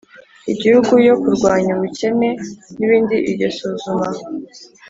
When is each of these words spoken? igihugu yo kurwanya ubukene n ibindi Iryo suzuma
igihugu 0.53 0.93
yo 1.07 1.15
kurwanya 1.21 1.71
ubukene 1.75 2.29
n 2.77 2.79
ibindi 2.85 3.15
Iryo 3.29 3.49
suzuma 3.57 4.07